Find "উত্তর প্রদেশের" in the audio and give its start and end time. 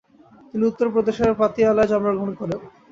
0.65-1.31